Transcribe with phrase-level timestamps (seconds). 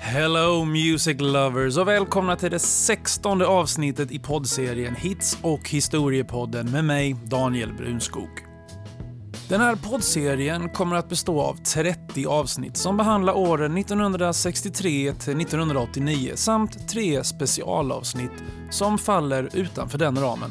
[0.00, 6.84] Hello Music Lovers och välkomna till det sextonde avsnittet i poddserien Hits och historiepodden med
[6.84, 8.47] mig, Daniel Brunskog.
[9.48, 16.32] Den här poddserien kommer att bestå av 30 avsnitt som behandlar åren 1963 till 1989
[16.34, 18.32] samt tre specialavsnitt
[18.70, 20.50] som faller utanför den ramen.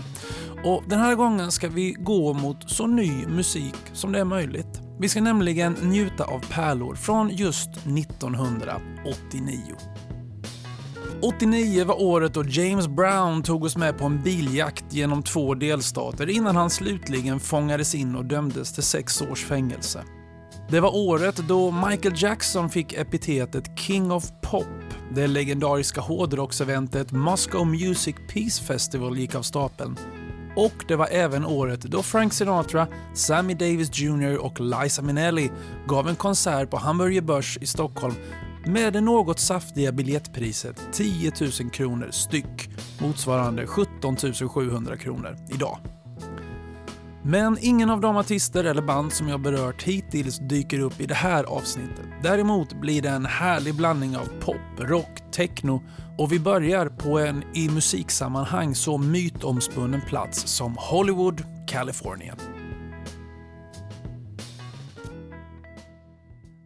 [0.64, 4.82] Och Den här gången ska vi gå mot så ny musik som det är möjligt.
[5.00, 9.97] Vi ska nämligen njuta av pärlor från just 1989.
[11.22, 16.30] 89 var året då James Brown tog oss med på en biljakt genom två delstater
[16.30, 20.04] innan han slutligen fångades in och dömdes till sex års fängelse.
[20.70, 24.68] Det var året då Michael Jackson fick epitetet King of Pop.
[25.16, 29.98] Det legendariska hårdrockseventet Moscow Music Peace Festival gick av stapeln
[30.56, 35.52] och det var även året då Frank Sinatra, Sammy Davis Jr och Liza Minnelli
[35.88, 38.16] gav en konsert på Hamburger Börs i Stockholm
[38.70, 44.18] med det något saftiga biljettpriset 10 000 kronor styck, motsvarande 17
[44.50, 45.78] 700 kronor idag.
[47.24, 51.16] Men ingen av de artister eller band som jag berört hittills dyker upp i det
[51.16, 52.06] här avsnittet.
[52.24, 55.84] Däremot blir det en härlig blandning av pop, rock, techno
[56.18, 62.57] och vi börjar på en i musiksammanhang så mytomspunnen plats som Hollywood, Kalifornien.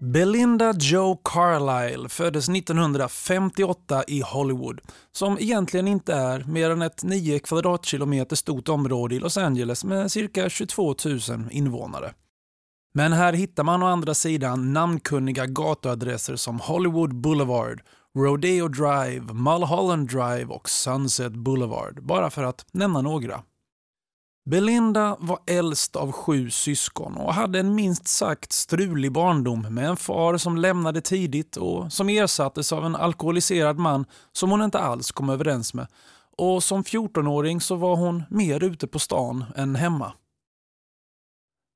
[0.03, 7.39] Belinda Joe Carlisle föddes 1958 i Hollywood, som egentligen inte är mer än ett 9
[7.39, 11.19] kvadratkilometer stort område i Los Angeles med cirka 22 000
[11.51, 12.13] invånare.
[12.93, 17.81] Men här hittar man å andra sidan namnkunniga gatuadresser som Hollywood Boulevard,
[18.17, 23.43] Rodeo Drive, Mulholland Drive och Sunset Boulevard, bara för att nämna några.
[24.51, 29.97] Belinda var äldst av sju syskon och hade en minst sagt strulig barndom med en
[29.97, 35.11] far som lämnade tidigt och som ersattes av en alkoholiserad man som hon inte alls
[35.11, 35.87] kom överens med.
[36.37, 40.13] Och som 14-åring så var hon mer ute på stan än hemma.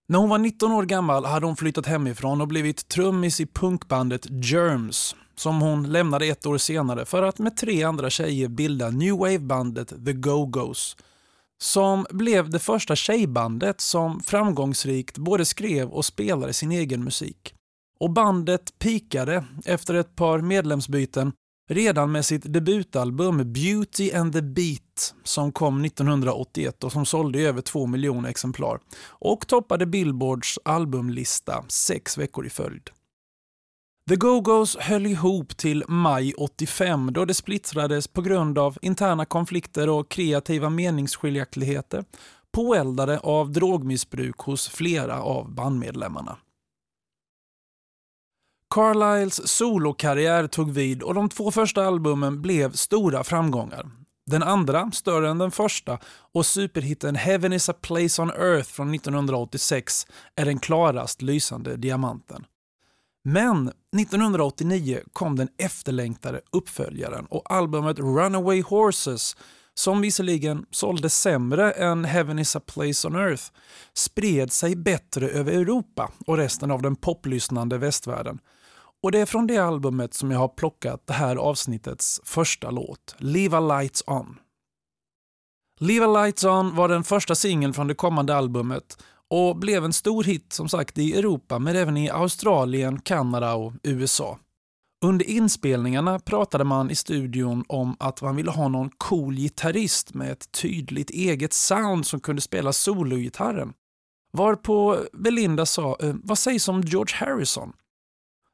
[0.07, 4.27] När hon var 19 år gammal hade hon flyttat hemifrån och blivit trummis i punkbandet
[4.29, 9.13] Germs som hon lämnade ett år senare för att med tre andra tjejer bilda New
[9.13, 10.95] Wave-bandet The Go-Go's
[11.61, 17.55] som blev det första tjejbandet som framgångsrikt både skrev och spelade sin egen musik.
[17.99, 21.31] Och bandet pikade efter ett par medlemsbyten
[21.69, 27.45] redan med sitt debutalbum Beauty and the Beat som kom 1981 och som sålde i
[27.45, 32.89] över två miljoner exemplar och toppade Billboards albumlista sex veckor i följd.
[34.09, 39.89] The Go-Go's höll ihop till maj 85 då det splittrades på grund av interna konflikter
[39.89, 42.05] och kreativa meningsskiljaktigheter
[42.51, 46.37] påeldade av drogmissbruk hos flera av bandmedlemmarna.
[48.75, 53.91] Carlisles solokarriär tog vid och de två första albumen blev stora framgångar.
[54.31, 55.99] Den andra, större än den första,
[56.33, 62.45] och superhitten Heaven is a place on earth från 1986 är den klarast lysande diamanten.
[63.27, 69.35] Men 1989 kom den efterlängtade uppföljaren och albumet Runaway Horses
[69.73, 73.43] som visserligen sålde sämre än Heaven is a place on earth
[73.93, 78.39] spred sig bättre över Europa och resten av den poplyssnande västvärlden.
[79.03, 83.15] Och det är från det albumet som jag har plockat det här avsnittets första låt,
[83.17, 84.39] Leave a Lights On.
[85.79, 88.97] Leave a Lights On var den första singeln från det kommande albumet
[89.29, 93.73] och blev en stor hit som sagt i Europa men även i Australien, Kanada och
[93.83, 94.39] USA.
[95.05, 100.31] Under inspelningarna pratade man i studion om att man ville ha någon cool gitarrist med
[100.31, 103.73] ett tydligt eget sound som kunde spela sologitarren.
[104.33, 107.73] Varpå Belinda sa, eh, vad sägs om George Harrison?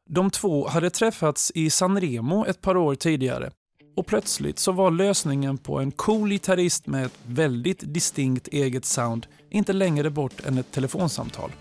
[0.09, 3.51] De två hade träffats i San Remo ett par år tidigare
[3.96, 9.28] och plötsligt så var lösningen på en cool gitarrist med ett väldigt distinkt eget sound
[9.49, 11.52] inte längre bort än ett telefonsamtal.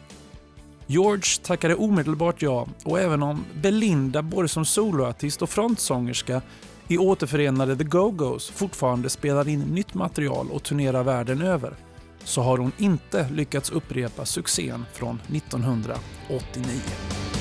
[0.86, 6.42] George tackade omedelbart ja och även om Belinda både som soloartist och frontsångerska
[6.88, 11.74] i återförenade The Go-Go's fortfarande spelar in nytt material och turnerar världen över
[12.24, 17.39] så har hon inte lyckats upprepa succén från 1989.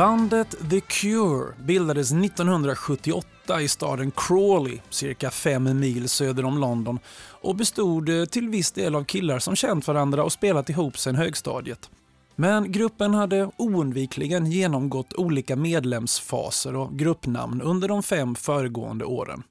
[0.00, 6.98] Bandet The Cure bildades 1978 i staden Crawley, cirka fem mil söder om London
[7.30, 11.14] och bestod eh, till viss del av killar som känt varandra och spelat ihop sedan
[11.14, 11.90] högstadiet.
[12.36, 19.42] Men gruppen hade oundvikligen genomgått olika medlemsfaser och gruppnamn under de fem föregående åren.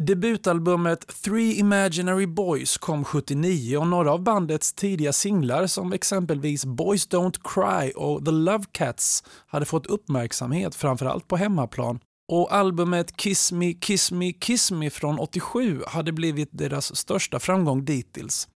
[0.00, 7.08] Debutalbumet Three Imaginary Boys kom 79 och några av bandets tidiga singlar som exempelvis Boys
[7.08, 12.00] Don't Cry och The Love Cats hade fått uppmärksamhet framförallt på hemmaplan
[12.32, 17.84] och albumet Kiss Me Kiss Me Kiss Me från 87 hade blivit deras största framgång
[17.84, 18.48] dittills.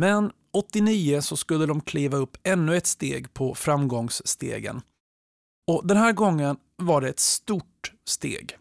[0.00, 4.80] Men 89 så skulle de kliva upp ännu ett steg på framgångsstegen.
[5.70, 8.59] Och den här gången var det ett stort steg.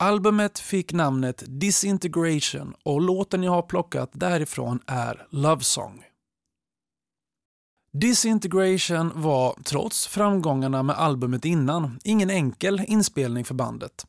[0.00, 6.04] Albumet fick namnet Disintegration och låten jag har plockat därifrån är Love Song.
[7.92, 14.06] Disintegration var, trots framgångarna med albumet innan, ingen enkel inspelning för bandet.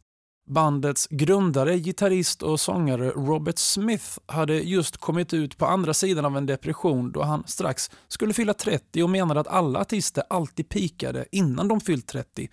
[0.49, 6.37] Bandets grundare, gitarrist och sångare Robert Smith hade just kommit ut på andra sidan av
[6.37, 11.25] en depression då han strax skulle fylla 30 och menade att alla artister alltid pikade
[11.31, 12.49] innan de fyllt 30.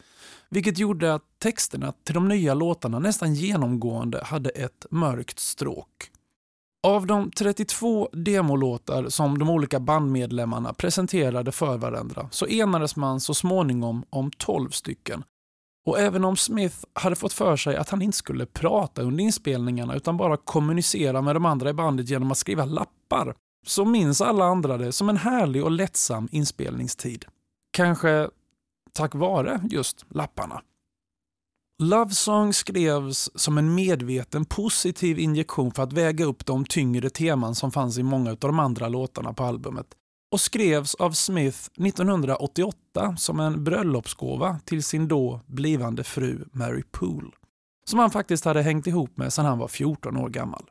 [0.50, 6.11] Vilket gjorde att texterna till de nya låtarna nästan genomgående hade ett mörkt stråk.
[6.82, 13.35] Av de 32 demolåtar som de olika bandmedlemmarna presenterade för varandra så enades man så
[13.35, 15.25] småningom om 12 stycken
[15.87, 19.95] och även om Smith hade fått för sig att han inte skulle prata under inspelningarna
[19.95, 23.35] utan bara kommunicera med de andra i bandet genom att skriva lappar,
[23.66, 27.25] så minns alla andra det som en härlig och lättsam inspelningstid.
[27.73, 28.31] Kanske
[28.93, 30.62] tack vare just lapparna.
[31.83, 37.55] Love Song skrevs som en medveten positiv injektion för att väga upp de tyngre teman
[37.55, 39.87] som fanns i många av de andra låtarna på albumet
[40.37, 47.31] och skrevs av Smith 1988 som en bröllopsgåva till sin då blivande fru Mary Poole,
[47.88, 50.64] som han faktiskt hade hängt ihop med sedan han var 14 år gammal.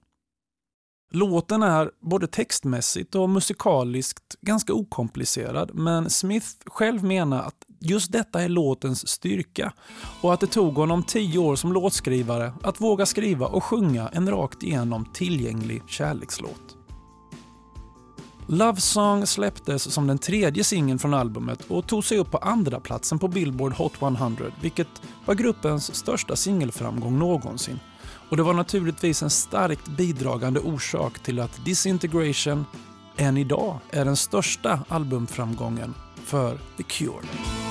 [1.11, 8.41] Låten är både textmässigt och musikaliskt ganska okomplicerad men Smith själv menar att just detta
[8.41, 9.73] är låtens styrka
[10.21, 14.29] och att det tog honom tio år som låtskrivare att våga skriva och sjunga en
[14.29, 16.64] rakt igenom tillgänglig kärlekslåt.
[18.47, 22.79] Love Song släpptes som den tredje singeln från albumet och tog sig upp på andra
[22.79, 24.87] platsen på Billboard Hot 100 vilket
[25.25, 27.79] var gruppens största singelframgång någonsin.
[28.29, 32.65] Och det var naturligtvis en starkt bidragande orsak till att Disintegration
[33.17, 35.93] än idag är den största albumframgången
[36.25, 37.64] för The Cure.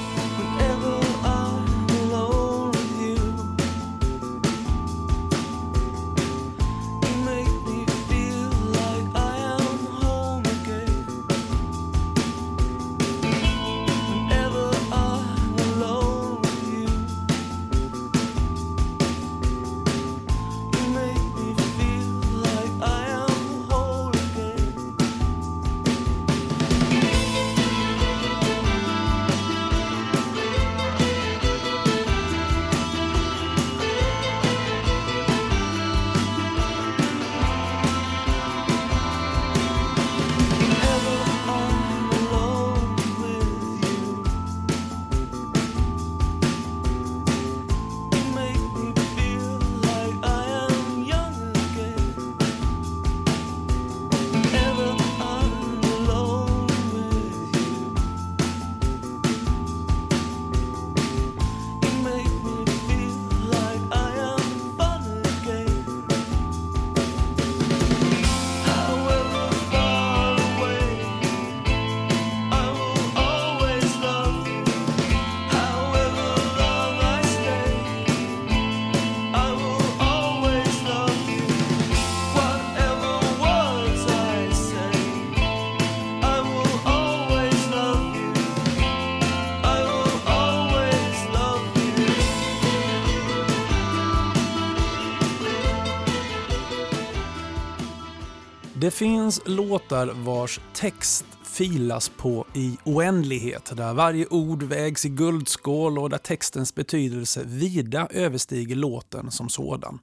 [98.85, 105.99] Det finns låtar vars text filas på i oändlighet, där varje ord vägs i guldskål
[105.99, 109.99] och där textens betydelse vida överstiger låten som sådan.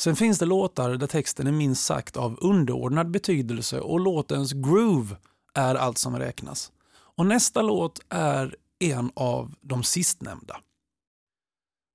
[0.00, 5.16] Sen finns det låtar där texten är minst sagt av underordnad betydelse och låtens groove
[5.54, 6.72] är allt som räknas.
[6.94, 10.60] Och nästa låt är en av de sistnämnda.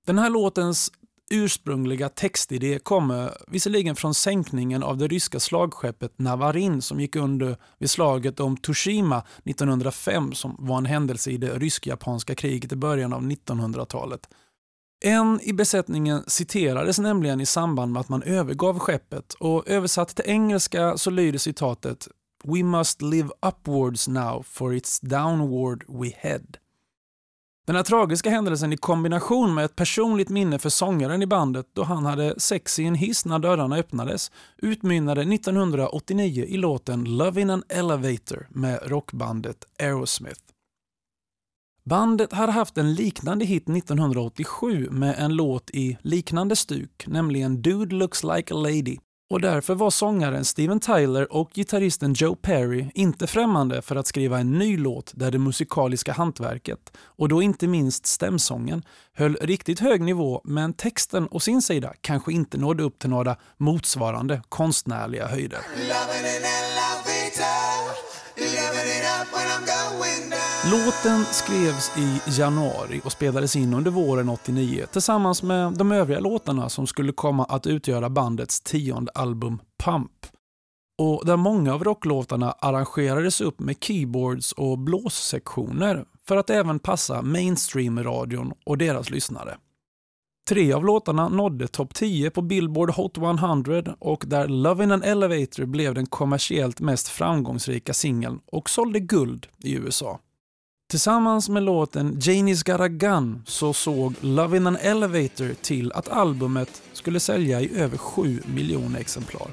[0.06, 0.92] Den här låtens
[1.32, 7.90] ursprungliga textidé kommer visserligen från sänkningen av det ryska slagskeppet Navarin som gick under vid
[7.90, 13.22] slaget om Toshima 1905 som var en händelse i det rysk-japanska kriget i början av
[13.22, 14.28] 1900-talet.
[15.06, 20.26] En i besättningen citerades nämligen i samband med att man övergav skeppet och översatt till
[20.28, 22.08] engelska så lyder citatet
[22.44, 26.63] “We must live upwards now for it's downward we head”.
[27.66, 31.84] Den här tragiska händelsen i kombination med ett personligt minne för sångaren i bandet då
[31.84, 37.50] han hade sex i en hiss när dörrarna öppnades utmynnade 1989 i låten “Love in
[37.50, 40.42] an elevator” med rockbandet Aerosmith.
[41.84, 47.96] Bandet hade haft en liknande hit 1987 med en låt i liknande stuk, nämligen “Dude
[47.96, 48.98] looks like a lady”
[49.34, 54.40] och därför var sångaren Steven Tyler och gitarristen Joe Perry inte främmande för att skriva
[54.40, 60.02] en ny låt där det musikaliska hantverket, och då inte minst stämsången, höll riktigt hög
[60.02, 65.60] nivå men texten å sin sida kanske inte nådde upp till några motsvarande konstnärliga höjder.
[70.72, 76.70] Låten skrevs i januari och spelades in under våren 89 tillsammans med de övriga låtarna
[76.70, 80.12] som skulle komma att utgöra bandets tionde album Pump.
[80.98, 87.22] Och där många av rocklåtarna arrangerades upp med keyboards och blåssektioner för att även passa
[87.22, 89.58] mainstream-radion och deras lyssnare.
[90.50, 95.04] Tre av låtarna nådde topp 10 på Billboard Hot 100 och där Love in an
[95.04, 100.20] Elevator blev den kommersiellt mest framgångsrika singeln och sålde guld i USA.
[100.90, 106.10] Tillsammans med låten Janie's Got a Gun så såg Love in an Elevator till att
[106.10, 109.48] albumet skulle sälja i över 7 miljoner exemplar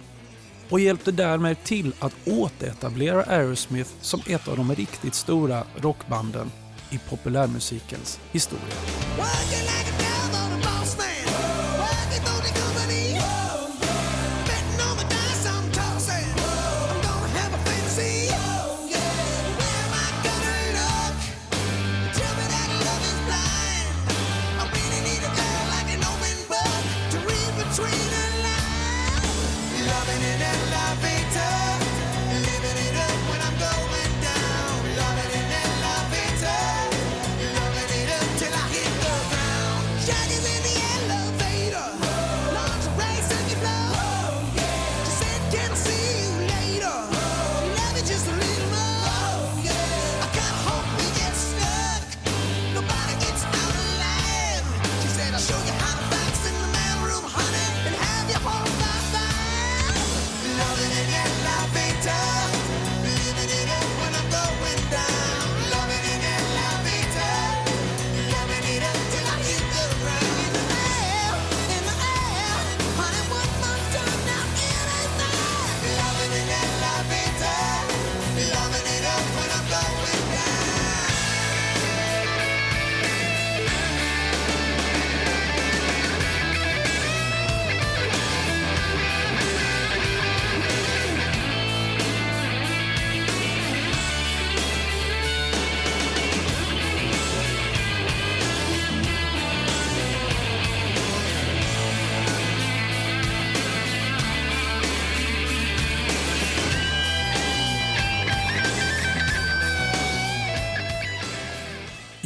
[0.71, 6.51] och hjälpte därmed till att återetablera Aerosmith som ett av de riktigt stora rockbanden
[6.91, 8.75] i populärmusikens historia.
[10.91, 11.20] last name.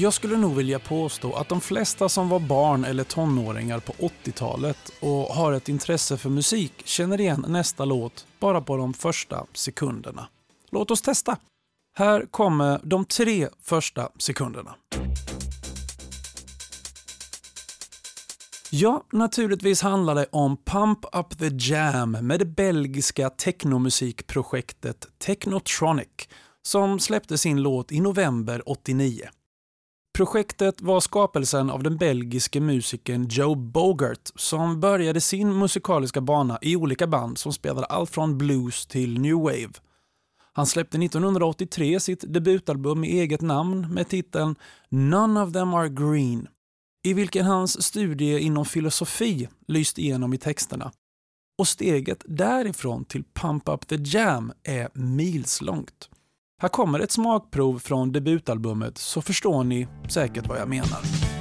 [0.05, 4.93] Jag skulle nog vilja påstå att de flesta som var barn eller tonåringar på 80-talet
[5.01, 10.29] och har ett intresse för musik känner igen nästa låt bara på de första sekunderna.
[10.71, 11.37] Låt oss testa.
[11.97, 14.75] Här kommer de tre första sekunderna.
[18.71, 26.29] Ja, naturligtvis handlar det om Pump Up The Jam med det belgiska technomusikprojektet Technotronic
[26.63, 29.29] som släppte sin låt i november 89.
[30.17, 36.77] Projektet var skapelsen av den belgiske musikern Joe Bogart som började sin musikaliska bana i
[36.77, 39.73] olika band som spelade allt från blues till new wave.
[40.53, 44.57] Han släppte 1983 sitt debutalbum i eget namn med titeln
[44.89, 46.49] “None of them are green”
[47.05, 50.93] i vilken hans studie inom filosofi lyst igenom i texterna.
[51.59, 56.09] Och steget därifrån till Pump Up The Jam är milslångt.
[56.65, 61.34] Här kommer ett smakprov från debutalbumet så förstår ni säkert vad jag menar.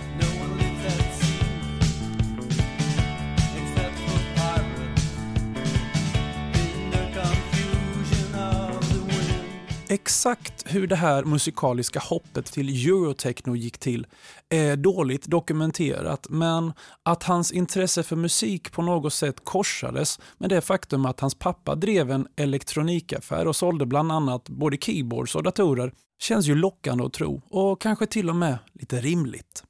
[9.93, 14.07] Exakt hur det här musikaliska hoppet till eurotechno gick till
[14.49, 20.61] är dåligt dokumenterat men att hans intresse för musik på något sätt korsades med det
[20.61, 25.93] faktum att hans pappa drev en elektronikaffär och sålde bland annat både keyboards och datorer
[26.21, 29.63] känns ju lockande att tro och kanske till och med lite rimligt.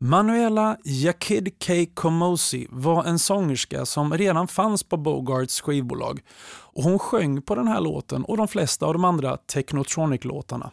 [0.00, 1.72] Manuela Yakid K.
[1.94, 6.20] Komosi var en sångerska som redan fanns på Bogarts skivbolag
[6.78, 10.70] och hon sjöng på den här låten och de flesta av de andra Technotronic-låtarna.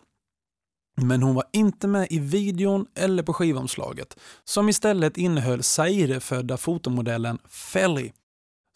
[1.02, 7.40] Men hon var inte med i videon eller på skivomslaget som istället innehöll Zaire-födda fotomodellen
[7.48, 8.12] Felly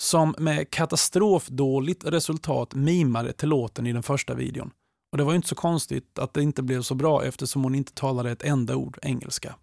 [0.02, 4.72] som med katastrofdåligt resultat mimade till låten i den första videon.
[5.12, 7.94] Och Det var inte så konstigt att det inte blev så bra eftersom hon inte
[7.94, 9.56] talade ett enda ord engelska.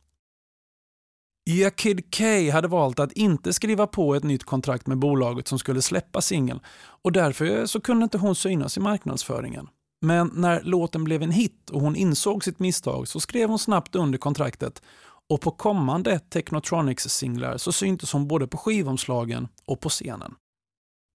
[1.48, 5.82] Yakid K hade valt att inte skriva på ett nytt kontrakt med bolaget som skulle
[5.82, 6.60] släppa singeln
[7.02, 9.68] och därför så kunde inte hon synas i marknadsföringen.
[10.00, 13.94] Men när låten blev en hit och hon insåg sitt misstag så skrev hon snabbt
[13.94, 14.82] under kontraktet
[15.28, 20.34] och på kommande Technotronics-singlar så syntes hon både på skivomslagen och på scenen.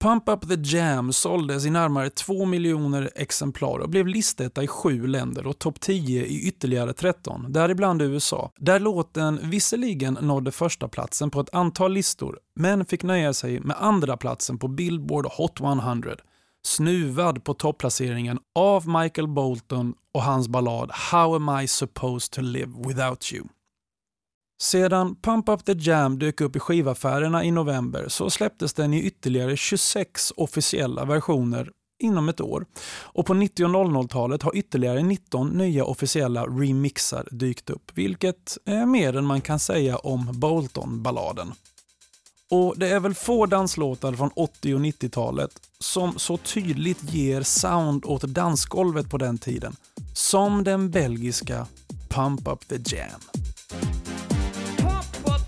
[0.02, 5.06] Pump Up The Jam såldes i närmare 2 miljoner exemplar och blev listetta i sju
[5.06, 11.30] länder och topp 10 i ytterligare 13, däribland USA, där låten visserligen nådde första platsen
[11.30, 16.16] på ett antal listor, men fick nöja sig med andra platsen på Billboard Hot 100,
[16.66, 22.72] snuvad på topplaceringen av Michael Bolton och hans ballad How am I supposed to live
[22.86, 23.44] without you.
[24.62, 29.02] Sedan Pump Up The Jam dök upp i skivaffärerna i november så släpptes den i
[29.02, 31.70] ytterligare 26 officiella versioner
[32.02, 32.66] inom ett år.
[33.02, 38.86] Och på 90 och 00-talet har ytterligare 19 nya officiella remixar dykt upp, vilket är
[38.86, 41.52] mer än man kan säga om Bolton-balladen.
[42.50, 48.04] Och det är väl få danslåtar från 80 och 90-talet som så tydligt ger sound
[48.04, 49.76] åt dansgolvet på den tiden,
[50.14, 51.66] som den belgiska
[52.08, 53.41] Pump Up The Jam.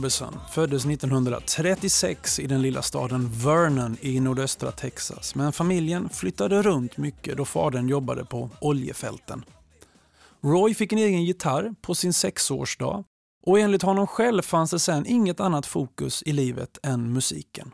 [0.00, 6.96] Orbison föddes 1936 i den lilla staden Vernon i nordöstra Texas, men familjen flyttade runt
[6.96, 9.44] mycket då fadern jobbade på oljefälten.
[10.40, 13.04] Roy fick en egen gitarr på sin sexårsdag
[13.46, 17.70] och enligt honom själv fanns det sen inget annat fokus i livet än musiken.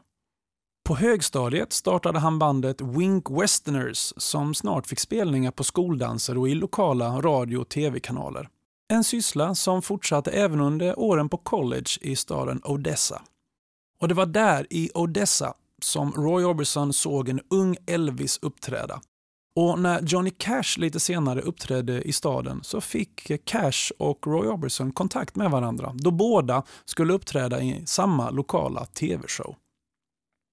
[0.87, 6.55] På högstadiet startade han bandet Wink Westerners som snart fick spelningar på skoldanser och i
[6.55, 8.49] lokala radio och tv-kanaler.
[8.89, 13.23] En syssla som fortsatte även under åren på college i staden Odessa.
[14.01, 19.01] Och det var där, i Odessa, som Roy Orbison såg en ung Elvis uppträda.
[19.57, 24.93] Och när Johnny Cash lite senare uppträdde i staden så fick Cash och Roy Orbison
[24.93, 29.57] kontakt med varandra då båda skulle uppträda i samma lokala tv-show.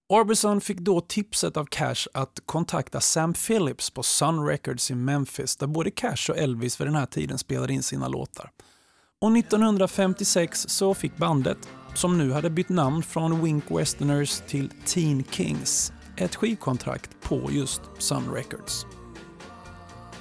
[0.10, 5.56] Orbison fick då tipset av Cash att kontakta Sam Phillips på Sun Records i Memphis
[5.56, 8.52] där både Cash och Elvis vid den här tiden spelade in sina låtar.
[9.22, 11.58] Och 1956 så fick bandet,
[11.96, 17.82] som nu hade bytt namn från Wink Westerners till Teen Kings, ett skivkontrakt på just
[17.98, 18.86] Sun Records.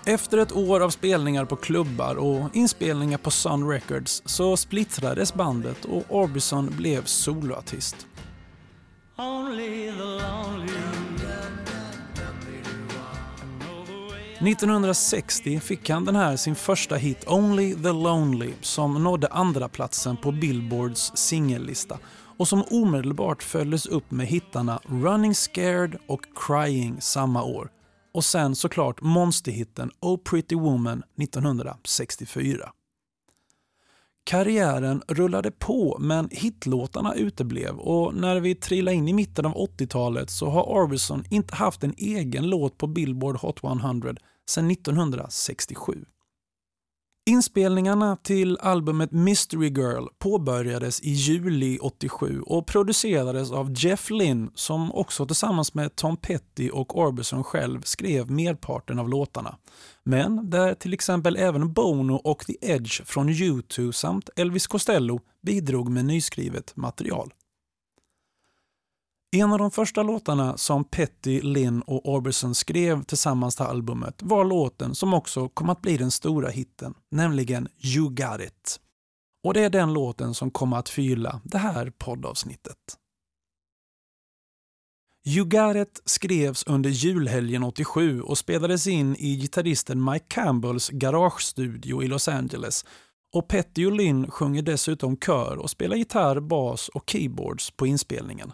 [0.07, 5.85] Efter ett år av spelningar på klubbar och inspelningar på Sun Records så splittrades bandet
[5.85, 8.07] och Orbison blev soloartist.
[14.47, 20.17] 1960 fick han den här sin första hit Only the Lonely som nådde andra platsen
[20.17, 21.99] på Billboards singellista
[22.39, 27.69] och som omedelbart följdes upp med hittarna Running Scared och Crying samma år.
[28.15, 32.73] Och sen såklart monsterhitten Oh Pretty Woman 1964.
[34.25, 40.31] Karriären rullade på men hitlåtarna uteblev och när vi trillade in i mitten av 80-talet
[40.31, 44.15] så har Orbison inte haft en egen låt på Billboard Hot 100
[44.51, 46.05] sedan 1967.
[47.27, 54.93] Inspelningarna till albumet Mystery Girl påbörjades i juli 87 och producerades av Jeff Lynne som
[54.93, 59.57] också tillsammans med Tom Petty och Orbison själv skrev merparten av låtarna.
[60.05, 65.91] Men där till exempel även Bono och The Edge från U2 samt Elvis Costello bidrog
[65.91, 67.33] med nyskrivet material.
[69.37, 74.45] En av de första låtarna som Petty, Lynn och Orbison skrev tillsammans till albumet var
[74.45, 78.81] låten som också kom att bli den stora hitten, nämligen You got it.
[79.45, 82.77] Och det är den låten som kommer att fylla det här poddavsnittet.
[85.27, 92.03] You got it skrevs under julhelgen 87 och spelades in i gitarristen Mike Campbells garagestudio
[92.03, 92.85] i Los Angeles
[93.35, 98.53] och Petty och Lynn sjunger dessutom kör och spelar gitarr, bas och keyboards på inspelningen.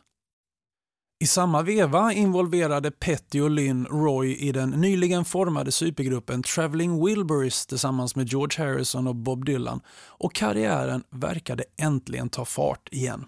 [1.20, 7.66] I samma veva involverade Petty och Lynn Roy i den nyligen formade supergruppen Traveling Wilburys
[7.66, 13.24] tillsammans med George Harrison och Bob Dylan och karriären verkade äntligen ta fart igen.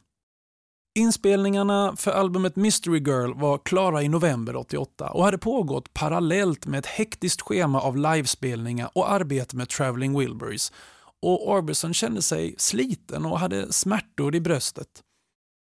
[0.99, 6.79] Inspelningarna för albumet Mystery Girl var klara i november 88 och hade pågått parallellt med
[6.79, 10.73] ett hektiskt schema av livespelningar och arbete med Traveling Wilburys
[11.23, 14.89] och Orbison kände sig sliten och hade smärtor i bröstet.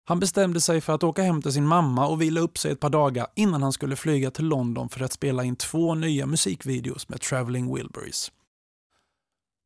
[0.07, 2.79] Han bestämde sig för att åka hem till sin mamma och vila upp sig ett
[2.79, 7.09] par dagar innan han skulle flyga till London för att spela in två nya musikvideos
[7.09, 8.31] med Traveling Wilburys.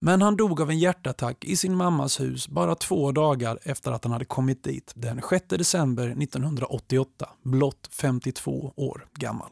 [0.02, 4.04] Men han dog av en hjärtattack i sin mammas hus bara två dagar efter att
[4.04, 9.50] han hade kommit dit den 6 december 1988, blott 52 år gammal.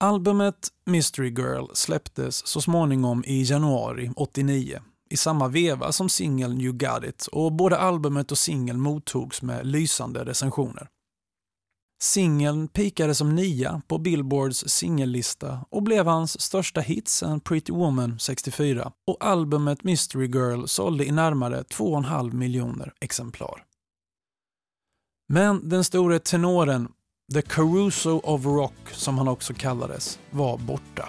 [0.00, 6.72] Albumet Mystery Girl släpptes så småningom i januari 89 i samma veva som singeln You
[6.72, 10.88] Got It och både albumet och singeln mottogs med lysande recensioner.
[12.02, 18.18] Singeln pikade som nia på Billboards singellista och blev hans största hit sedan Pretty Woman
[18.18, 23.64] 64 och albumet Mystery Girl sålde i närmare 2,5 miljoner exemplar.
[25.28, 26.88] Men den store tenoren,
[27.34, 31.08] The Caruso of Rock som han också kallades, var borta.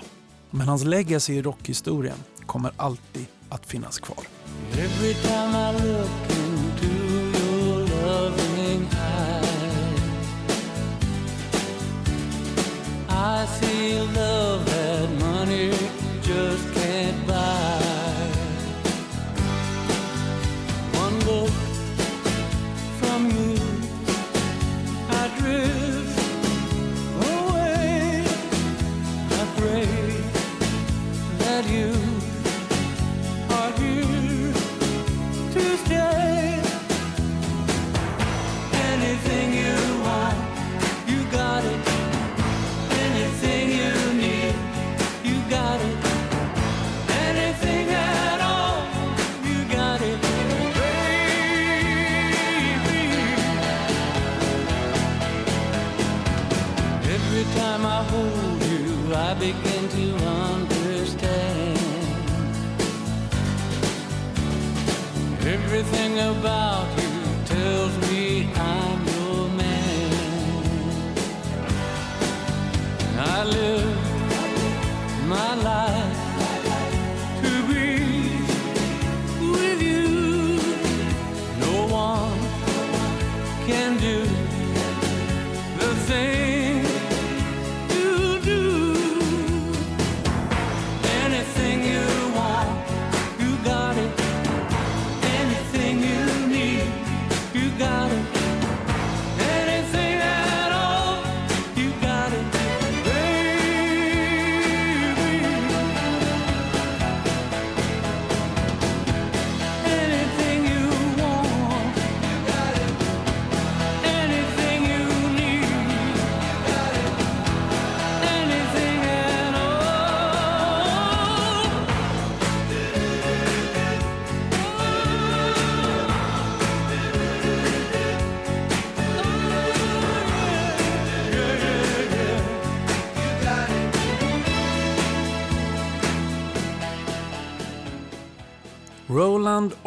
[0.52, 4.24] Men hans legacy i rockhistorien kommer alltid att finnas kvar.
[4.72, 6.88] Every time I look into
[7.40, 8.88] your loving
[13.10, 14.77] eyes I love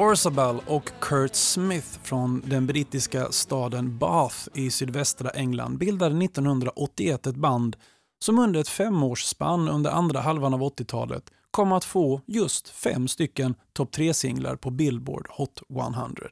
[0.00, 7.36] Orzabal och Kurt Smith från den brittiska staden Bath i sydvästra England bildade 1981 ett
[7.36, 7.76] band
[8.24, 13.54] som under ett femårsspann under andra halvan av 80-talet kom att få just fem stycken
[13.72, 16.28] topp 3-singlar på Billboard Hot 100.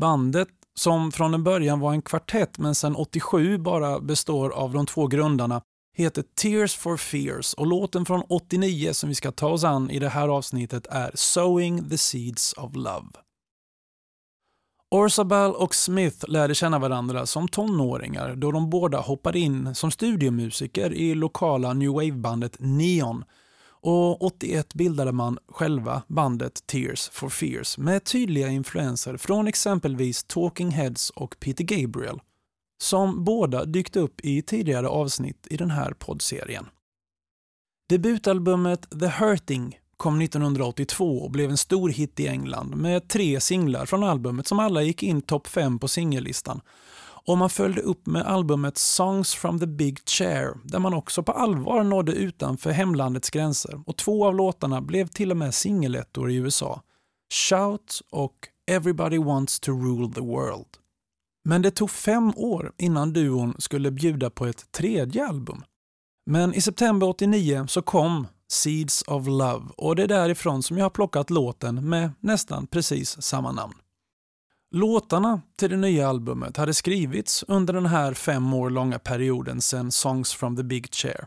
[0.00, 4.86] Bandet, som från en början var en kvartett men sedan 87 bara består av de
[4.86, 9.64] två grundarna, heter Tears for Fears och låten från 89 som vi ska ta oss
[9.64, 13.08] an i det här avsnittet är Sowing the Seeds of Love.
[14.90, 20.92] Orzabal och Smith lärde känna varandra som tonåringar då de båda hoppade in som studiomusiker
[20.92, 23.24] i lokala new wave-bandet Neon
[23.82, 30.70] och 81 bildade man själva bandet Tears for Fears med tydliga influenser från exempelvis Talking
[30.70, 32.20] Heads och Peter Gabriel
[32.82, 36.66] som båda dykt upp i tidigare avsnitt i den här poddserien.
[37.88, 43.86] Debutalbumet The Hurting kom 1982 och blev en stor hit i England med tre singlar
[43.86, 46.60] från albumet som alla gick in topp 5 på singellistan.
[47.26, 51.32] Och man följde upp med albumet Songs from the Big Chair där man också på
[51.32, 56.34] allvar nådde utanför hemlandets gränser och två av låtarna blev till och med singelettor i
[56.34, 56.82] USA.
[57.32, 60.66] Shout och Everybody wants to rule the world.
[61.44, 65.62] Men det tog fem år innan duon skulle bjuda på ett tredje album.
[66.26, 70.84] Men i september 89 så kom Seeds of Love och det är därifrån som jag
[70.84, 73.74] har plockat låten med nästan precis samma namn.
[74.74, 79.92] Låtarna till det nya albumet hade skrivits under den här fem år långa perioden sedan
[79.92, 81.26] Songs from the Big Chair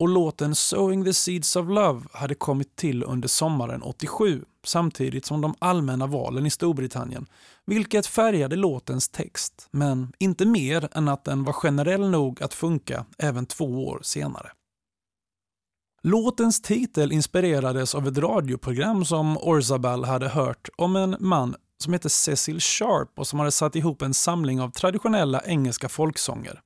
[0.00, 5.40] och låten Sowing the Seeds of Love hade kommit till under sommaren 87 samtidigt som
[5.40, 7.26] de allmänna valen i Storbritannien,
[7.66, 13.04] vilket färgade låtens text, men inte mer än att den var generell nog att funka
[13.18, 14.50] även två år senare.
[16.02, 22.10] Låtens titel inspirerades av ett radioprogram som Orzabal hade hört om en man som hette
[22.10, 26.60] Cecil Sharp och som hade satt ihop en samling av traditionella engelska folksånger.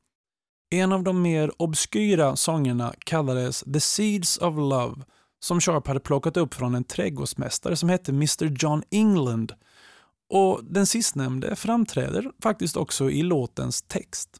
[0.71, 5.03] En av de mer obskyra sångerna kallades The Seeds of Love
[5.42, 9.52] som Sharp hade plockat upp från en trädgårdsmästare som hette Mr John England.
[10.31, 14.31] Och den sistnämnde framträder faktiskt också i låtens text.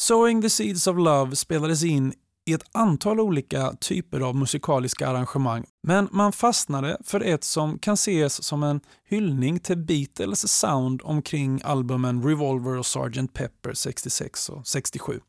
[0.00, 2.12] Sowing the Seeds of Love spelades in
[2.46, 7.94] i ett antal olika typer av musikaliska arrangemang, men man fastnade för ett som kan
[7.94, 13.32] ses som en hyllning till Beatles sound omkring albumen Revolver och Sgt.
[13.32, 15.20] Pepper 66 och 67.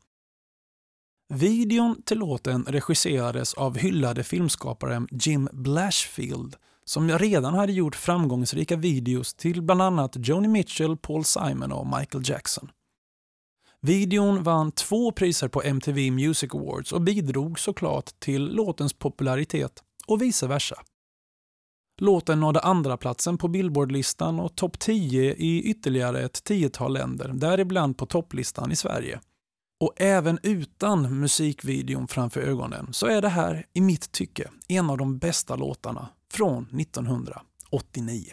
[1.34, 9.34] Videon till låten regisserades av hyllade filmskaparen Jim Blashfield som redan hade gjort framgångsrika videos
[9.34, 12.70] till bland annat Joni Mitchell, Paul Simon och Michael Jackson.
[13.80, 20.22] Videon vann två priser på MTV Music Awards och bidrog såklart till låtens popularitet och
[20.22, 20.76] vice versa.
[22.00, 27.98] Låten nådde andra platsen på Billboardlistan och topp 10 i ytterligare ett tiotal länder, däribland
[27.98, 29.20] på topplistan i Sverige.
[29.82, 34.98] Och även utan musikvideon framför ögonen så är det här, i mitt tycke, en av
[34.98, 38.24] de bästa låtarna från 1989.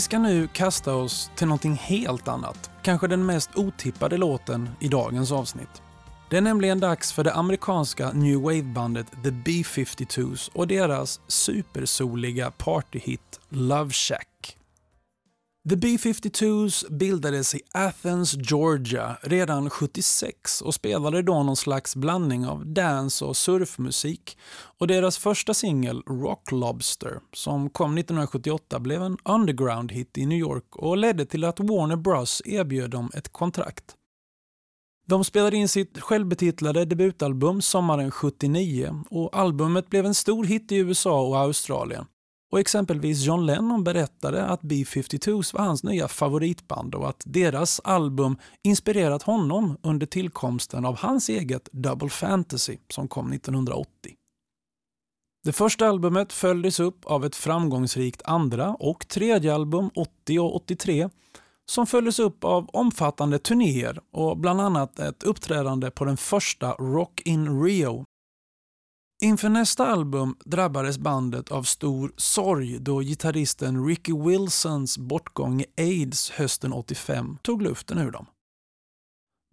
[0.00, 2.70] Vi ska nu kasta oss till någonting helt annat.
[2.82, 5.82] Kanske den mest otippade låten i dagens avsnitt.
[6.30, 13.40] Det är nämligen dags för det amerikanska new wave-bandet The B-52s och deras supersoliga partyhit
[13.48, 14.59] Love Shack.
[15.70, 22.66] The B-52s bildades i Athens, Georgia redan 76 och spelade då någon slags blandning av
[22.66, 24.38] dance och surfmusik.
[24.78, 30.76] Och deras första singel Rock Lobster som kom 1978 blev en underground-hit i New York
[30.76, 33.84] och ledde till att Warner Bros erbjöd dem ett kontrakt.
[35.06, 40.76] De spelade in sitt självbetitlade debutalbum sommaren 79 och albumet blev en stor hit i
[40.76, 42.04] USA och Australien.
[42.52, 48.36] Och exempelvis John Lennon berättade att B-52s var hans nya favoritband och att deras album
[48.62, 54.14] inspirerat honom under tillkomsten av hans eget Double Fantasy som kom 1980.
[55.44, 61.08] Det första albumet följdes upp av ett framgångsrikt andra och tredje album 80 och 83
[61.70, 67.20] som följdes upp av omfattande turnéer och bland annat ett uppträdande på den första Rock
[67.24, 68.04] in Rio.
[69.22, 76.30] Inför nästa album drabbades bandet av stor sorg då gitarristen Ricky Wilsons bortgång i aids
[76.30, 78.26] hösten 85 tog luften ur dem.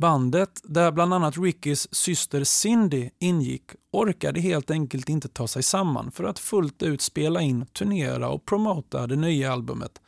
[0.02, 6.12] Bandet, där bland annat Rickys syster Cindy ingick, orkade helt enkelt inte ta sig samman
[6.12, 10.02] för att fullt ut spela in, turnera och promota det nya albumet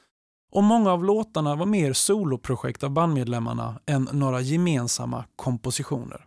[0.52, 6.26] och många av låtarna var mer soloprojekt av bandmedlemmarna än några gemensamma kompositioner.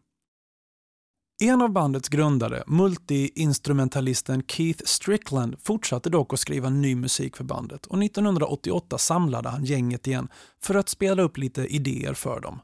[1.43, 7.87] En av bandets grundare, multi-instrumentalisten Keith Strickland, fortsatte dock att skriva ny musik för bandet
[7.87, 10.29] och 1988 samlade han gänget igen
[10.61, 12.61] för att spela upp lite idéer för dem.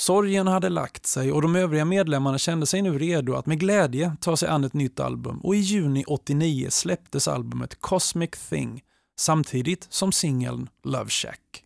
[0.00, 4.16] Sorgen hade lagt sig och de övriga medlemmarna kände sig nu redo att med glädje
[4.20, 8.82] ta sig an ett nytt album och i juni 89 släpptes albumet Cosmic Thing
[9.18, 11.64] samtidigt som singeln Love Shack.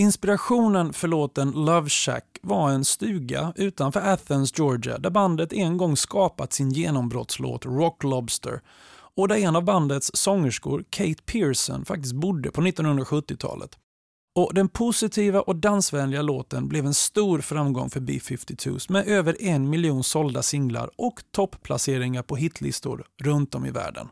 [0.00, 5.96] Inspirationen för låten Love Shack var en stuga utanför Athens, Georgia där bandet en gång
[5.96, 8.60] skapat sin genombrottslåt Rock Lobster
[9.16, 13.78] och där en av bandets sångerskor, Kate Pearson, faktiskt bodde på 1970-talet.
[14.34, 19.70] Och Den positiva och dansvänliga låten blev en stor framgång för B-52s med över en
[19.70, 24.08] miljon sålda singlar och toppplaceringar på hitlistor runt om i världen.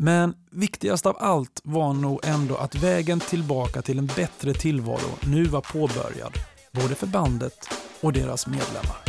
[0.00, 5.44] Men viktigast av allt var nog ändå att vägen tillbaka till en bättre tillvaro nu
[5.44, 6.32] var påbörjad,
[6.72, 7.70] både för bandet
[8.00, 9.07] och deras medlemmar.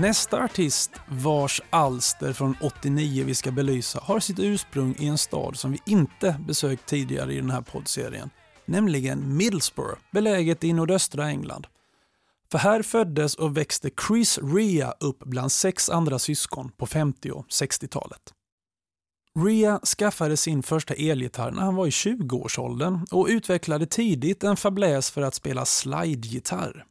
[0.00, 5.56] Nästa artist vars alster från 89 vi ska belysa har sitt ursprung i en stad
[5.56, 8.30] som vi inte besökt tidigare i den här poddserien,
[8.64, 11.66] nämligen Middlesbrough, beläget i nordöstra England.
[12.50, 17.46] För här föddes och växte Chris Rea upp bland sex andra syskon på 50 och
[17.46, 18.22] 60-talet.
[19.38, 25.10] Rea skaffade sin första elgitarr när han var i 20-årsåldern och utvecklade tidigt en fabläs
[25.10, 26.84] för att spela slidegitarr.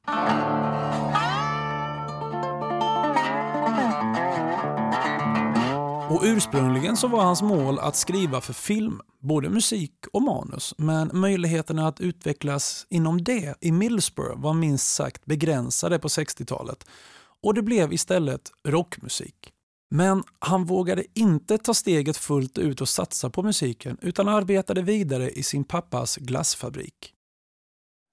[6.10, 11.10] Och ursprungligen så var hans mål att skriva för film, både musik och manus, men
[11.14, 16.86] möjligheterna att utvecklas inom det i Middlesbrough var minst sagt begränsade på 60-talet
[17.44, 19.52] och det blev istället rockmusik.
[19.90, 25.30] Men han vågade inte ta steget fullt ut och satsa på musiken utan arbetade vidare
[25.30, 27.15] i sin pappas glassfabrik.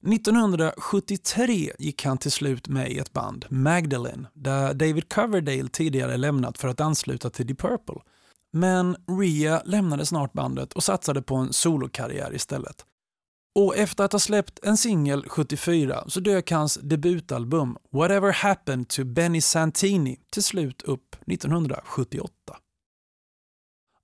[0.07, 6.59] 1973 gick han till slut med i ett band, Magdalene, där David Coverdale tidigare lämnat
[6.59, 8.01] för att ansluta till Deep Purple.
[8.53, 12.85] Men Ria lämnade snart bandet och satsade på en solokarriär istället.
[13.55, 19.05] Och efter att ha släppt en singel 74 så dök hans debutalbum Whatever Happened to
[19.05, 22.33] Benny Santini till slut upp 1978.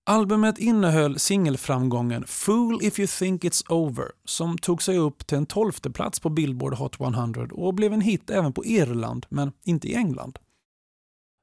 [0.09, 5.47] Albumet innehöll singelframgången “Fool if you think it's over” som tog sig upp till en
[5.47, 9.89] tolfte plats på Billboard Hot 100 och blev en hit även på Irland, men inte
[9.89, 10.39] i England.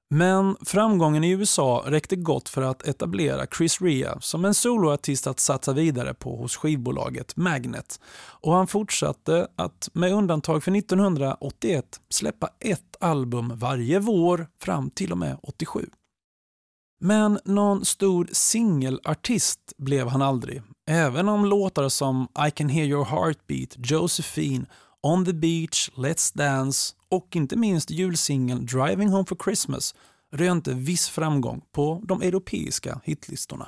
[0.10, 5.40] Men framgången i USA räckte gott för att etablera Chris Rea som en soloartist att
[5.40, 8.00] satsa vidare på hos skivbolaget Magnet.
[8.42, 15.12] Och han fortsatte att, med undantag för 1981, släppa ett album varje vår fram till
[15.12, 15.90] och med 87.
[17.00, 23.06] Men någon stor singelartist blev han aldrig, även om låtar som I can hear your
[23.06, 24.66] heartbeat, Josephine,
[25.02, 29.96] On the beach, Let's dance och inte minst julsingeln Driving home for Christmas
[30.32, 33.68] rönte viss framgång på de europeiska hitlistorna.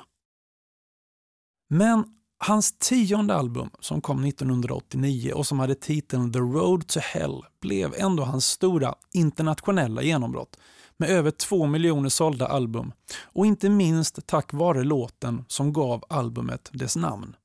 [1.70, 2.04] Men
[2.38, 7.94] hans tionde album som kom 1989 och som hade titeln The Road to Hell blev
[7.96, 10.56] ändå hans stora internationella genombrott
[10.98, 12.92] med över två miljoner sålda album
[13.22, 17.36] och inte minst tack vare låten som gav albumet dess namn.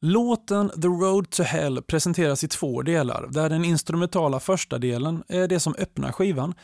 [0.00, 5.48] Låten The Road to Hell presenteras i två delar där den instrumentala första delen är
[5.48, 6.54] det som öppnar skivan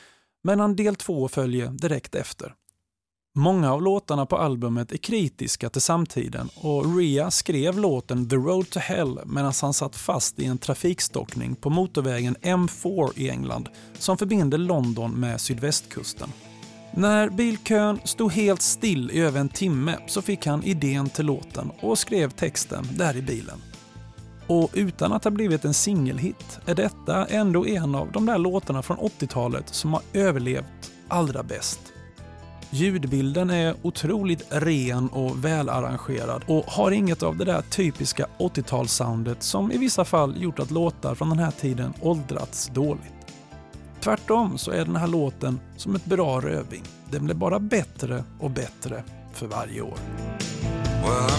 [0.43, 2.55] medan del två följer direkt efter.
[3.37, 8.71] Många av låtarna på albumet är kritiska till samtiden och Ria skrev låten The Road
[8.71, 13.69] to Hell medan han satt fast i en trafikstockning på motorvägen M4 i England
[13.99, 16.33] som förbinder London med sydvästkusten.
[16.95, 21.71] När bilkön stod helt still i över en timme så fick han idén till låten
[21.81, 23.59] och skrev texten där i bilen.
[24.47, 28.83] Och utan att ha blivit en singelhit är detta ändå en av de där låtarna
[28.83, 31.81] från 80-talet som har överlevt allra bäst.
[32.73, 39.73] Ljudbilden är otroligt ren och välarrangerad och har inget av det där typiska 80-talssoundet som
[39.73, 43.13] i vissa fall gjort att låtar från den här tiden åldrats dåligt.
[44.01, 46.83] Tvärtom så är den här låten som ett bra röving.
[47.11, 49.99] Den blir bara bättre och bättre för varje år.
[51.03, 51.31] Well,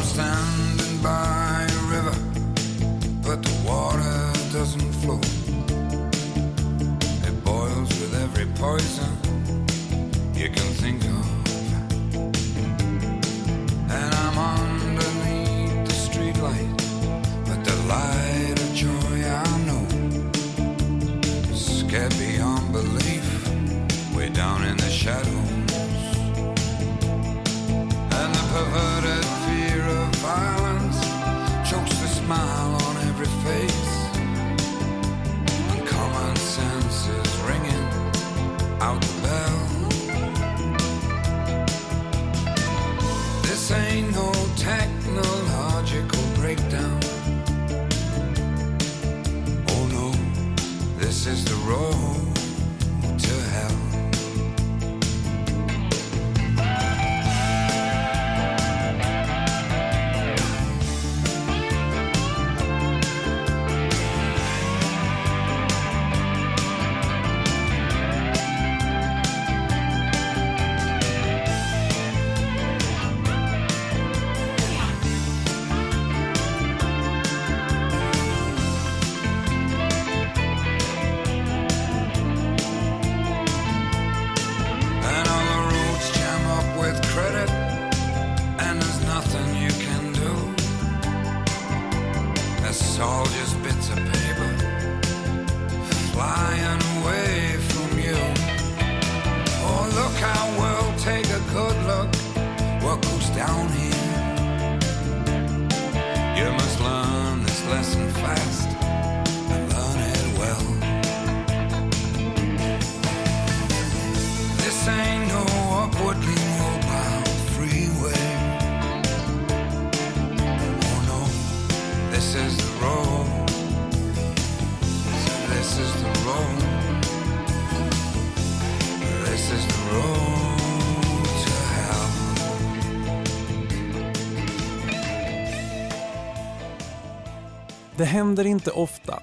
[138.11, 139.19] händer inte ofta,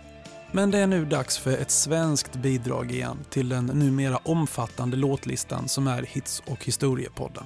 [0.53, 5.69] men det är nu dags för ett svenskt bidrag igen till den numera omfattande låtlistan
[5.69, 7.45] som är Hits och historiepodden.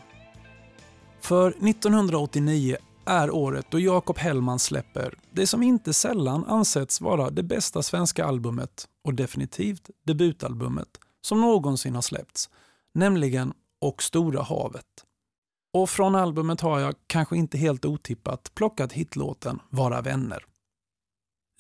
[1.21, 2.77] För 1989
[3.07, 8.25] är året då Jakob Hellman släpper det som inte sällan ansetts vara det bästa svenska
[8.25, 10.89] albumet och definitivt debutalbumet
[11.21, 12.51] som någonsin har släppts,
[12.95, 14.87] nämligen Och stora havet.
[15.75, 20.45] Och från albumet har jag, kanske inte helt otippat, plockat hitlåten Vara vänner.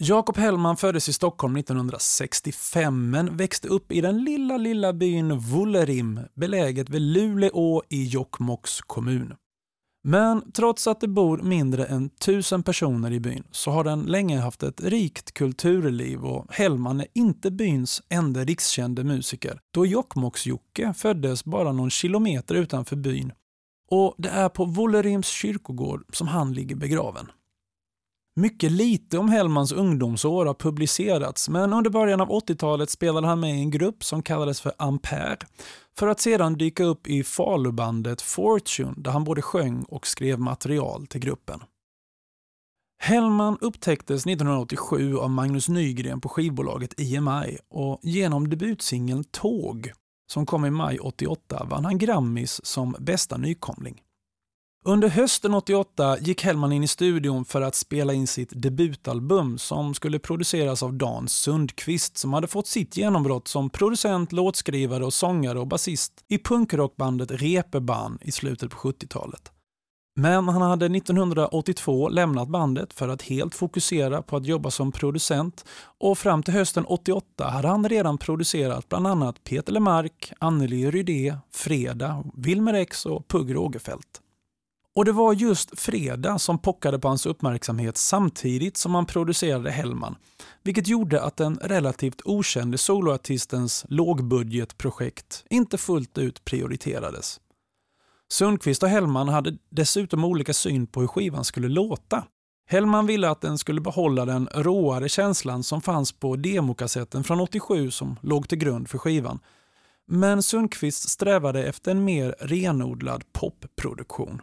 [0.05, 6.20] Jakob Hellman föddes i Stockholm 1965 men växte upp i den lilla, lilla byn Vullerim
[6.34, 9.34] beläget vid Luleå i Jokkmokks kommun.
[10.05, 14.40] Men trots att det bor mindre än tusen personer i byn så har den länge
[14.40, 21.44] haft ett rikt kulturliv och Hellman är inte byns enda rikskände musiker då Jokkmokks-Jocke föddes
[21.44, 23.32] bara någon kilometer utanför byn
[23.90, 27.26] och det är på Vullerims kyrkogård som han ligger begraven.
[28.35, 33.51] Mycket lite om Hellmans ungdomsår har publicerats men under början av 80-talet spelade han med
[33.51, 35.37] i en grupp som kallades för Ampere
[35.99, 41.07] för att sedan dyka upp i Falubandet Fortune där han både sjöng och skrev material
[41.07, 41.61] till gruppen.
[42.99, 49.93] Hellman upptäcktes 1987 av Magnus Nygren på skivbolaget EMI och genom debutsingeln Tåg
[50.33, 54.01] som kom i maj 88 vann han Grammis som bästa nykomling.
[54.85, 59.95] Under hösten 88 gick Hellman in i studion för att spela in sitt debutalbum som
[59.95, 65.59] skulle produceras av Dan Sundqvist som hade fått sitt genombrott som producent, låtskrivare och sångare
[65.59, 69.53] och basist i punkrockbandet Reeperbahn i slutet på 70-talet.
[70.16, 75.64] Men han hade 1982 lämnat bandet för att helt fokusera på att jobba som producent
[75.99, 81.37] och fram till hösten 88 hade han redan producerat bland annat Peter Lemark, Anneli Rydé,
[81.51, 84.22] Freda, Wilmer X och Pugh Rogefeldt.
[84.95, 90.16] Och det var just Freda som pockade på hans uppmärksamhet samtidigt som han producerade Hellman,
[90.62, 97.40] vilket gjorde att den relativt okände soloartistens lågbudgetprojekt inte fullt ut prioriterades.
[98.32, 102.24] Sundqvist och Hellman hade dessutom olika syn på hur skivan skulle låta.
[102.66, 107.90] Hellman ville att den skulle behålla den råare känslan som fanns på demokassetten från 87
[107.90, 109.38] som låg till grund för skivan.
[110.07, 114.40] Men Sundqvist strävade efter en mer renodlad popproduktion.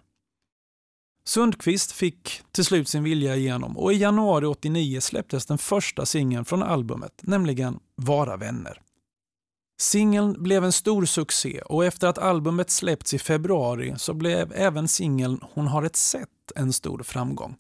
[1.30, 6.46] Sundqvist fick till slut sin vilja igenom och i januari 89 släpptes den första singeln
[6.46, 8.82] från albumet, nämligen Vara vänner.
[9.82, 14.88] Singeln blev en stor succé och efter att albumet släppts i februari så blev även
[14.88, 17.56] singeln Hon har ett sätt en stor framgång.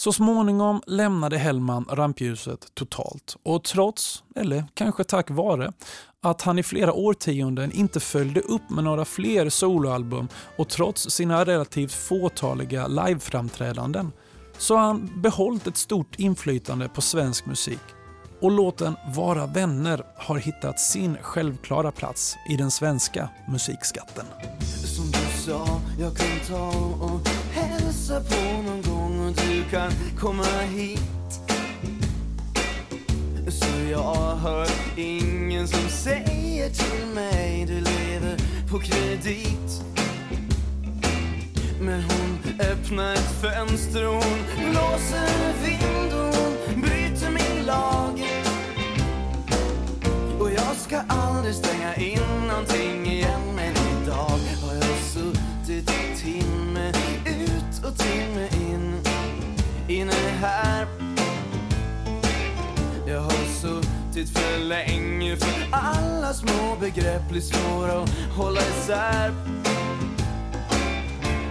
[0.00, 5.72] Så småningom lämnade Hellman rampljuset totalt och trots, eller kanske tack vare,
[6.24, 11.44] att han i flera årtionden inte följde upp med några fler soloalbum och trots sina
[11.44, 14.12] relativt fåtaliga liveframträdanden
[14.58, 17.80] så har han behållit ett stort inflytande på svensk musik
[18.40, 24.24] och låten Vara vänner har hittat sin självklara plats i den svenska musikskatten.
[24.84, 26.68] Som du sa, jag kan ta
[27.00, 31.23] och hälsa på någon gång och du kan komma hit
[33.64, 38.36] så jag hör ingen som säger till mig du lever
[38.70, 39.82] på kredit.
[41.80, 48.24] Men hon öppnar ett fönster och hon blåser vind och hon bryter min lag.
[50.40, 56.92] Och jag ska aldrig stänga in någonting igen men idag har jag suttit timme
[57.26, 58.94] ut och timme in.
[59.88, 61.03] Inne här.
[64.14, 69.32] Suttit för länge för alla små begrepp blir svåra att hålla isär.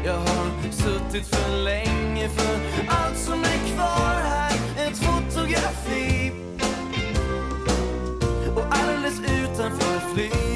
[0.05, 4.53] Jag har suttit för länge för allt som är kvar här.
[4.78, 6.32] Ett fotografi.
[8.55, 10.53] Och alldeles utanför flyg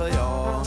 [0.00, 0.59] sa, så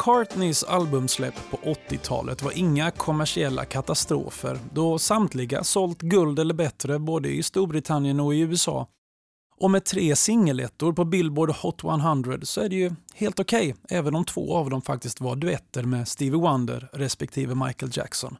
[0.00, 7.28] McCartneys albumsläpp på 80-talet var inga kommersiella katastrofer då samtliga sålt guld eller bättre både
[7.28, 8.88] i Storbritannien och i USA.
[9.56, 13.98] Och med tre singelettor på Billboard Hot 100 så är det ju helt okej, okay,
[13.98, 18.36] även om två av dem faktiskt var duetter med Stevie Wonder respektive Michael Jackson.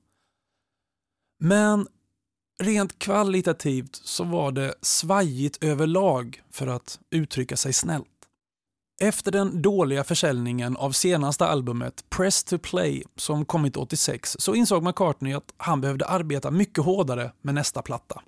[1.41, 1.87] Men
[2.63, 8.20] rent kvalitativt så var det svajigt överlag för att uttrycka sig snällt.
[9.03, 14.83] Efter den dåliga försäljningen av senaste albumet Press to Play som kommit 86 så insåg
[14.83, 18.21] McCartney att han behövde arbeta mycket hårdare med nästa platta.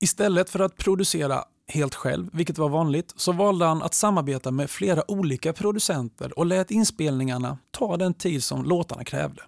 [0.00, 4.70] Istället för att producera helt själv, vilket var vanligt, så valde han att samarbeta med
[4.70, 9.42] flera olika producenter och lät inspelningarna ta den tid som låtarna krävde.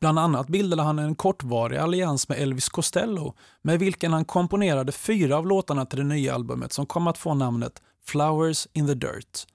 [0.00, 5.36] Bland annat bildade han en kortvarig allians med Elvis Costello med vilken han komponerade fyra
[5.36, 9.46] av låtarna till det nya albumet som kom att få namnet Flowers in the Dirt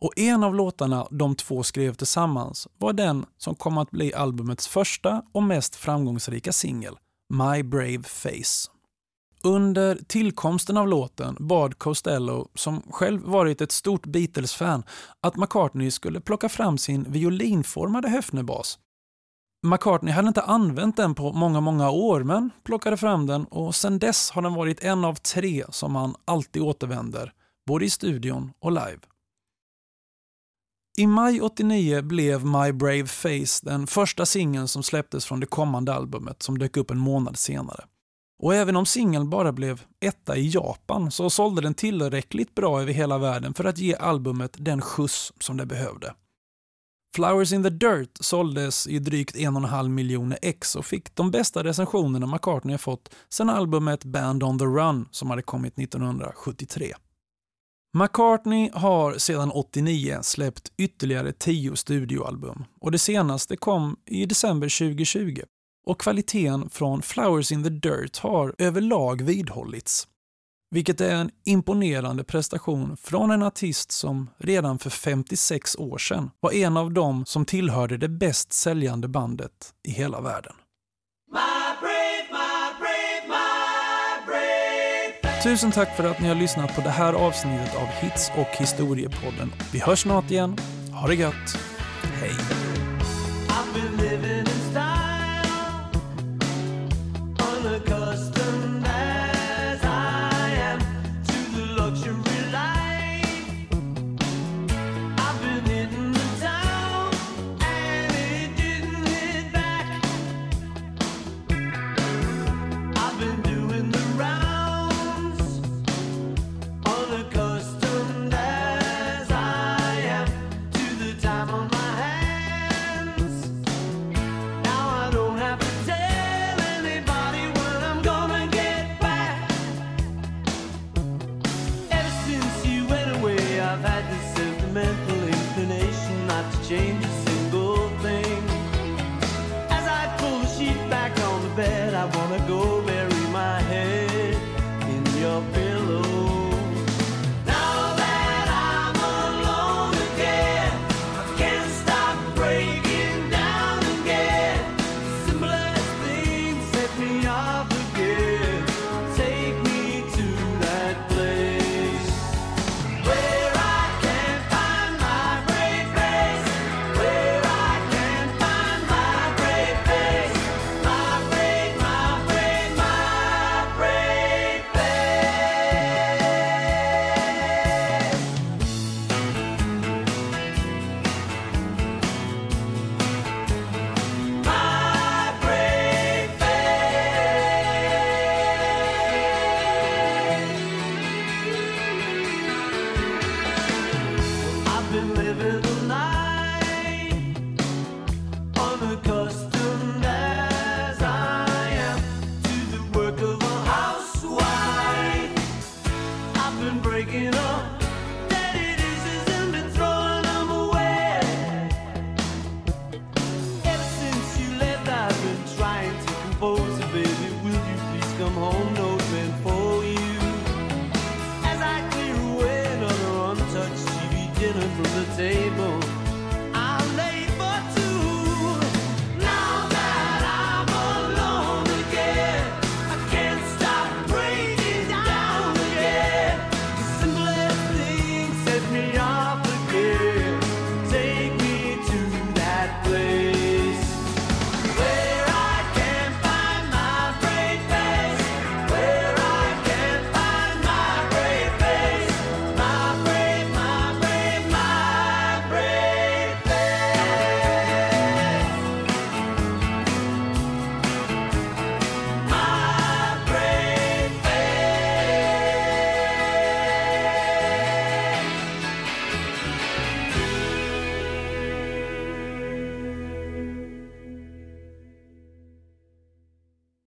[0.00, 4.68] och en av låtarna de två skrev tillsammans var den som kom att bli albumets
[4.68, 6.96] första och mest framgångsrika singel,
[7.34, 8.70] My Brave Face.
[9.44, 14.82] Under tillkomsten av låten bad Costello, som själv varit ett stort Beatles-fan,
[15.20, 18.78] att McCartney skulle plocka fram sin violinformade höfnebas.
[19.66, 23.98] McCartney hade inte använt den på många, många år, men plockade fram den och sedan
[23.98, 27.32] dess har den varit en av tre som han alltid återvänder,
[27.66, 28.98] både i studion och live.
[30.98, 35.94] I maj 89 blev My Brave Face den första singeln som släpptes från det kommande
[35.94, 37.84] albumet som dök upp en månad senare.
[38.42, 42.92] Och även om singeln bara blev etta i Japan så sålde den tillräckligt bra över
[42.92, 46.14] hela världen för att ge albumet den skjuts som det behövde.
[47.16, 52.26] Flowers in the Dirt såldes i drygt 1,5 miljoner ex och fick de bästa recensionerna
[52.26, 56.92] McCartney fått sedan albumet Band on the Run som hade kommit 1973.
[57.98, 65.40] McCartney har sedan 89 släppt ytterligare tio studioalbum och det senaste kom i december 2020
[65.86, 70.08] och kvaliteten från Flowers in the Dirt har överlag vidhållits.
[70.70, 76.52] Vilket är en imponerande prestation från en artist som redan för 56 år sedan var
[76.52, 80.54] en av dem som tillhörde det bäst säljande bandet i hela världen.
[85.42, 89.52] Tusen tack för att ni har lyssnat på det här avsnittet av Hits och historiepodden.
[89.72, 90.56] Vi hörs snart igen.
[90.92, 91.58] Ha det gött.
[92.20, 92.30] Hej!